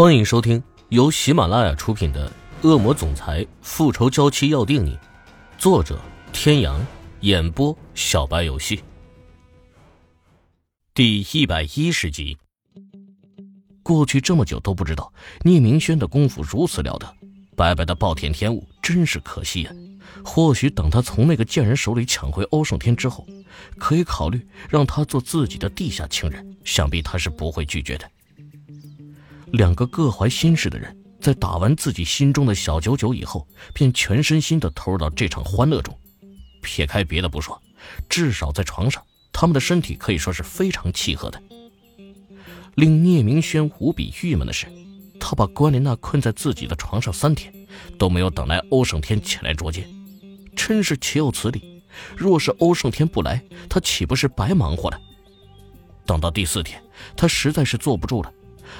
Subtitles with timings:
[0.00, 2.32] 欢迎收听由喜马拉雅出品的
[2.66, 4.92] 《恶魔总裁复仇娇妻要定你》，
[5.58, 6.00] 作者：
[6.32, 6.80] 天阳，
[7.20, 8.82] 演播：小白游戏。
[10.94, 12.38] 第一百一十集。
[13.82, 17.14] 过去这么久都不知道聂明轩的功夫如此了得，
[17.54, 19.72] 白白的暴殄天物，真是可惜呀。
[20.24, 23.26] 或许等他从那个贱人手里抢回欧胜天之后，
[23.78, 28.10] 可以考虑让他做自己的地下情人，想必他是不会拒绝的。
[29.52, 35.96] 两个各怀心事的人，在打完自己心中的小九九以后，便全身心的投入到这场欢乐中。
[36.62, 37.60] 撇开别的不说，
[38.08, 41.42] 至少在床上，他们的身体可以说是非常契合的。
[42.76, 44.66] 令聂明轩无比郁闷的是，
[45.18, 47.52] 他把关莲娜困在自己的床上三天，
[47.98, 49.88] 都没有等来欧胜天前来捉奸，
[50.54, 51.82] 真是岂有此理！
[52.16, 55.00] 若是欧胜天不来，他岂不是白忙活了？
[56.06, 56.80] 等到第四天，
[57.16, 58.32] 他实在是坐不住了。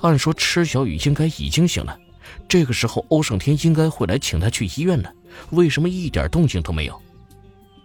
[0.00, 1.98] 按说池小雨应该已经醒了，
[2.48, 5.14] 这个时候欧胜天应该会来请他去医院的，
[5.50, 7.00] 为什么一点动静都没有？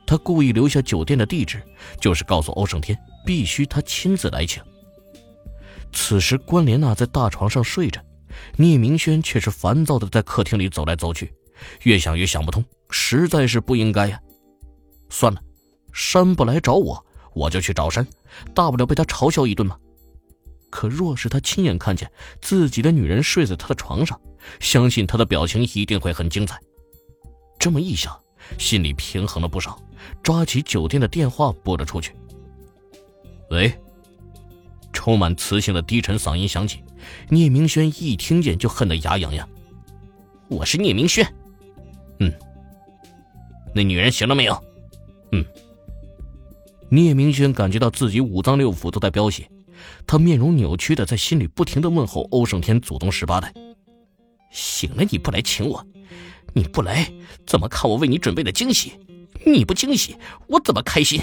[0.06, 1.61] 他故意留下酒店的地址，
[2.02, 4.61] 就是告诉欧胜天必须他亲自来请。
[5.91, 8.02] 此时关莲娜在大床上睡着，
[8.58, 11.31] 聂明轩却是烦躁的在客厅里走来走去，
[11.84, 14.19] 越想越想不通，实在是不应该呀。
[15.09, 15.41] 算了，
[15.94, 18.08] 山不来找我，我就去找山，
[18.53, 19.78] 大不了被他嘲笑一顿嘛。
[20.70, 24.20] 可若是他亲眼看见自己的女人睡在他的床上，
[24.59, 26.59] 相信他的表情一定会很精彩。
[27.58, 28.17] 这么一想，
[28.58, 29.81] 心里平衡了不少，
[30.23, 32.14] 抓起酒店的电话拨了出去。
[33.50, 33.73] 喂，
[34.94, 36.84] 充满磁性的低沉嗓音响起，
[37.30, 39.47] 聂明轩一听见就恨得牙痒痒。
[40.47, 41.25] 我是聂明轩。
[42.20, 42.31] 嗯。
[43.73, 44.64] 那女人醒了没有？
[45.31, 45.44] 嗯。
[46.90, 49.50] 聂明轩感觉到自己五脏六腑都在飙血。
[50.08, 53.53] 他面容扭曲的在心里不停的问候欧胜天祖宗十八代
[54.52, 55.85] ：“醒了你不来请我，
[56.53, 57.11] 你不来
[57.45, 58.94] 怎么看我为你准备的惊喜？
[59.45, 60.17] 你不惊喜
[60.47, 61.22] 我怎么开心？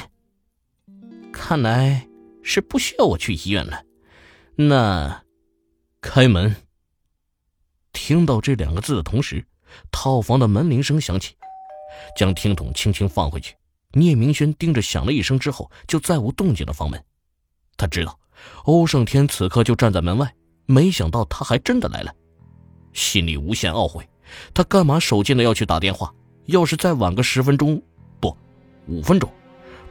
[1.32, 2.08] 看来
[2.42, 3.84] 是不需要我去医院了。
[4.56, 5.22] 那，
[6.00, 6.56] 开门。”
[7.92, 9.46] 听到这两个字的同时，
[9.90, 11.34] 套房的门铃声响起，
[12.16, 13.54] 将听筒轻轻放回去。
[13.92, 17.02] 聂明轩盯着响了一声之后就再无动静的房门，
[17.76, 18.18] 他知道。
[18.64, 20.32] 欧胜天此刻就站在门外，
[20.66, 22.12] 没想到他还真的来了，
[22.92, 24.06] 心里无限懊悔。
[24.52, 26.12] 他干嘛手贱的要去打电话？
[26.46, 27.82] 要是再晚个十分钟，
[28.20, 28.36] 不，
[28.86, 29.28] 五分钟，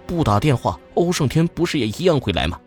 [0.08, 2.60] 不打电话，欧胜天不是也一样会来吗？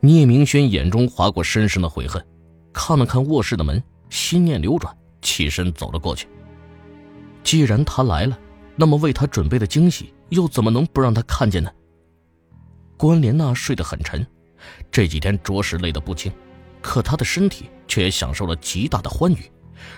[0.00, 2.24] 聂明轩眼中划过深深的悔恨，
[2.72, 6.28] 看了看卧室的门，心念流转，起身走了过去。
[7.42, 8.38] 既然他来了，
[8.76, 11.70] 那么为他准备的惊喜又怎么能不让他看见呢？
[12.96, 14.24] 关莲娜睡得很沉。
[14.90, 16.32] 这几天着实累得不轻，
[16.80, 19.50] 可他的身体却也享受了极大的欢愉，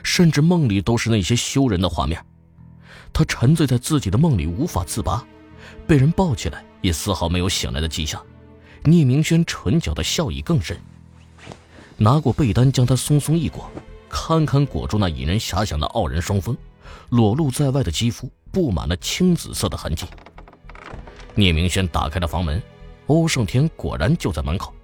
[0.03, 2.25] 甚至梦里都是那些羞人的画面。
[3.13, 5.25] 他沉醉在自己的梦里无法自拔，
[5.87, 8.23] 被人抱起来也丝毫没有醒来的迹象。
[8.85, 10.79] 聂明轩唇角的笑意更深，
[11.97, 13.71] 拿过被单将他松松一裹，
[14.09, 16.57] 堪堪裹住那引人遐想的傲人双峰，
[17.09, 20.07] 裸露在外的肌肤布满了青紫色的痕迹。
[21.35, 22.63] 聂明轩打开了房门。
[23.07, 24.75] 欧胜天果然就在门口，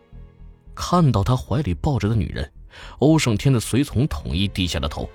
[0.75, 2.51] 看到他怀里抱着的女人，
[2.99, 5.09] 欧胜天的随从统一低下了头，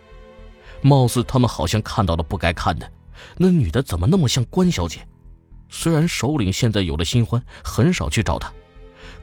[0.82, 2.92] 貌似他们好像看到了不该看的。
[3.38, 5.08] 那女的怎么那么像关小姐？
[5.70, 8.52] 虽然首领现在有了新欢，很少去找她，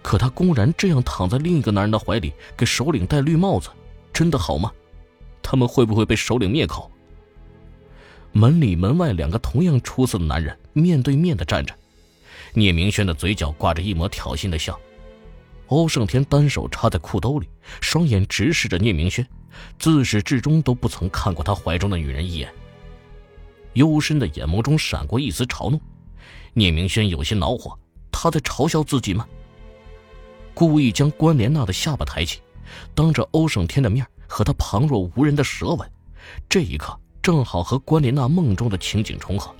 [0.02, 3.68] 可她公然这样躺在另一个男人的怀里，给首领戴绿帽子，
[4.12, 4.72] 真的好吗？
[5.42, 6.90] 他们会不会被首领灭口？
[8.32, 11.74] 门里门外两个同样出色的男人面对面的站着。
[12.56, 14.78] 聂明轩的嘴角挂着一抹挑衅的笑，
[15.66, 17.48] 欧胜天单手插在裤兜里，
[17.80, 19.26] 双眼直视着聂明轩，
[19.76, 22.52] 自始至终都不曾看过他怀中的女人一眼。
[23.72, 25.80] 幽深的眼眸中闪过一丝嘲弄，
[26.52, 27.76] 聂明轩有些恼火，
[28.12, 29.26] 他在嘲笑自己吗？
[30.54, 32.40] 故意将关莲娜的下巴抬起，
[32.94, 35.90] 当着欧胜天的面和他旁若无人的舌吻，
[36.48, 39.52] 这一刻正好和关莲娜梦中的情景重合，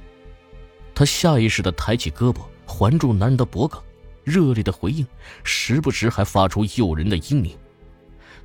[0.95, 2.39] 他下意识地抬起胳膊。
[2.67, 3.79] 环住男人的脖颈，
[4.25, 5.07] 热烈的回应，
[5.43, 7.57] 时不时还发出诱人的嘤咛。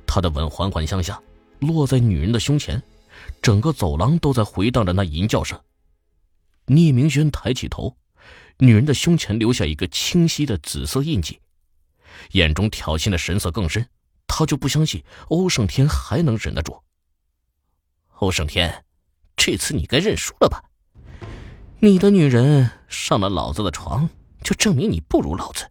[0.06, 1.20] 他的吻缓缓向下，
[1.60, 2.82] 落在女人的胸前，
[3.40, 5.60] 整个走廊都在回荡着那淫叫声。
[6.66, 7.96] 聂明轩抬起头，
[8.58, 11.40] 女人的胸前留下一个清晰的紫色印记，
[12.32, 13.86] 眼中挑衅的神色更深。
[14.32, 16.80] 他就不相信欧胜天还能忍得住。
[18.18, 18.84] 欧胜天，
[19.36, 20.62] 这次你该认输了吧？
[21.82, 24.06] 你的女人上了老子的床，
[24.42, 25.66] 就证明你不如老子。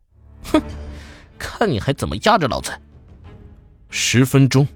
[0.46, 0.60] 哼，
[1.38, 2.72] 看你还怎么压着老子！
[3.92, 4.68] 十分钟。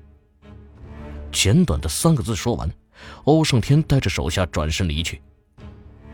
[1.32, 2.70] 简短的三个字说完，
[3.24, 5.20] 欧胜天带着手下转身离去。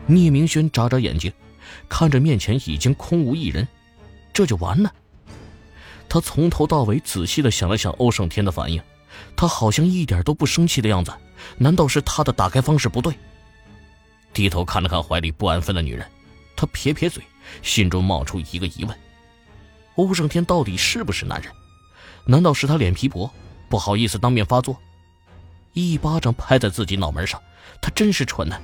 [0.06, 1.30] 聂明轩眨眨眼睛，
[1.86, 3.68] 看着面前已经空无一人，
[4.32, 4.90] 这就完了。
[6.08, 8.82] 他从头到尾仔细的想了想欧胜天的反应，
[9.36, 11.12] 他好像一点都不生气的样子，
[11.58, 13.14] 难道是他的打开方式不对？
[14.32, 16.06] 低头看了看怀里不安分的女人，
[16.56, 17.22] 他撇撇嘴，
[17.62, 18.96] 心中冒出一个疑问：
[19.96, 21.52] 欧胜天到底是不是男人？
[22.24, 23.30] 难道是他脸皮薄，
[23.68, 24.76] 不好意思当面发作？
[25.72, 27.40] 一巴掌拍在自己脑门上，
[27.80, 28.58] 他真是蠢呢！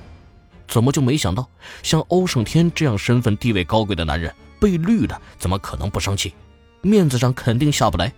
[0.67, 1.47] 怎么就没想到，
[1.81, 6.33] 像欧胜天这样身份地位高贵的男人被绿了，怎么可能不生气？
[6.81, 8.11] 面子上肯定下不来。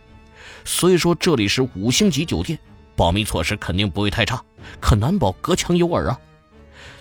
[0.65, 2.57] 所以说这里是五星级酒店，
[2.95, 4.43] 保密措施肯定不会太差，
[4.79, 6.19] 可难保隔墙有耳啊！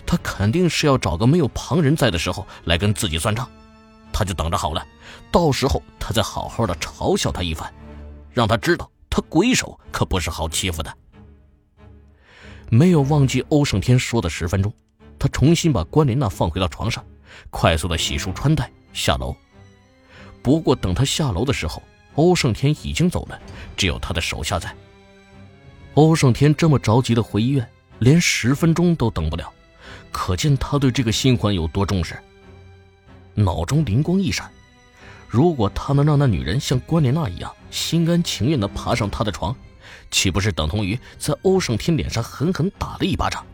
[0.09, 3.47] 他肯定是要找个没有旁人在的时候来跟自己算账，
[4.11, 4.83] 他就等着好了，
[5.31, 7.71] 到时候他再好好的嘲笑他一番，
[8.33, 10.91] 让他知道他鬼手可不是好欺负的。
[12.71, 14.73] 没有忘记欧胜天说的十分钟，
[15.19, 17.05] 他重新把关莲娜放回到床上，
[17.51, 19.35] 快速的洗漱穿戴，下楼。
[20.41, 21.83] 不过等他下楼的时候，
[22.15, 23.39] 欧胜天已经走了，
[23.77, 24.75] 只有他的手下在。
[25.93, 27.69] 欧胜天这么着急的回医院，
[27.99, 29.53] 连十分钟都等不了，
[30.11, 32.17] 可见他对这个新欢有多重视。
[33.35, 34.49] 脑中灵光一闪，
[35.27, 39.55] 如果他能让那女人像关莲娜一样心甘情愿的爬上他的床。
[40.11, 43.45] 岂不是等同于在欧胜天脸上狠狠打了一巴掌？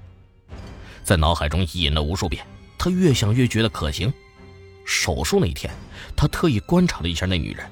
[1.04, 2.46] 在脑海中意淫了无数遍，
[2.78, 4.12] 他越想越觉得可行。
[4.86, 5.74] 手术那天，
[6.16, 7.69] 他特意观察了一下那女人，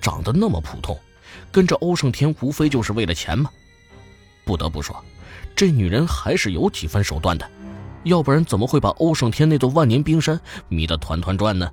[0.00, 0.98] 长得那么普通，
[1.52, 3.50] 跟着欧胜天无非就是为了钱嘛？
[4.44, 5.02] 不得不说，
[5.54, 7.48] 这女人还是有几分手段的，
[8.04, 11.70] 要不然怎么会把欧胜天那座万年冰山迷得团团转呢？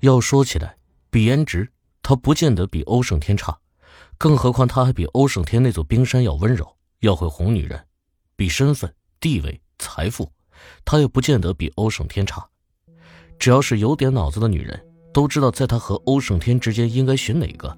[0.00, 0.74] 要说起来，
[1.10, 1.68] 比颜值，
[2.02, 3.56] 他不见得比欧胜天差。
[4.16, 6.66] 更何况他还比欧胜天那座冰山要温柔，
[7.00, 7.82] 要会哄女人，
[8.36, 10.30] 比身份、地位、财富，
[10.84, 12.46] 他也不见得比欧胜天差。
[13.38, 14.78] 只要是有点脑子的女人，
[15.12, 17.76] 都知道在他和欧胜天之间应该选哪个。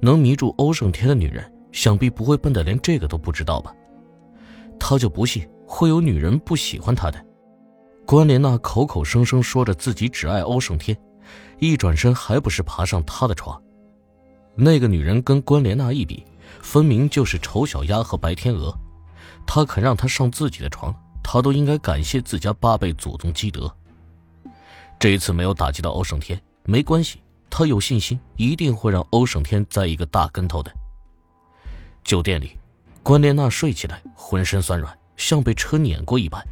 [0.00, 3.72] 能迷住欧胜天的女人，想必不会笨的连这个都不知道吧？
[4.90, 7.26] 他就不信会有女人不喜欢他的。
[8.04, 10.98] 关莲娜口口声声说着自己只爱欧胜天，
[11.60, 13.62] 一转身还不是爬上他的床？
[14.56, 16.26] 那个女人跟关莲娜一比，
[16.60, 18.76] 分明就是丑小鸭和白天鹅。
[19.46, 23.72] 他肯让她上自己的床，他都应该感谢自家八辈祖宗积德。
[24.98, 30.72] 这一次没有打击到欧胜天，没关系，他有信心一定会让欧胜天栽一个大跟头的。
[32.02, 32.58] 酒店里，
[33.02, 36.42] 关莲娜睡起来浑身酸软，像被车碾过一般。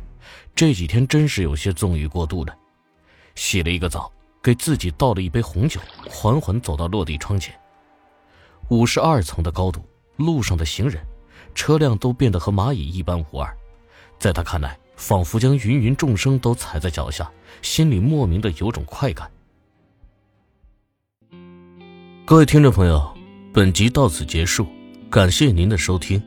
[0.54, 2.56] 这几天真是有些纵欲过度了。
[3.34, 4.10] 洗了一个澡，
[4.42, 7.54] 给自己倒了一杯红酒，缓缓走到落地窗前。
[8.68, 9.84] 五十二层的高度，
[10.16, 11.00] 路上的行人、
[11.54, 13.56] 车辆都变得和蚂蚁一般无二，
[14.18, 17.30] 在他看来，仿佛将芸芸众生都踩在脚下，
[17.62, 19.30] 心里莫名的有种快感。
[22.26, 23.16] 各位听众朋友，
[23.54, 24.66] 本集到此结束，
[25.08, 26.20] 感谢您的收听。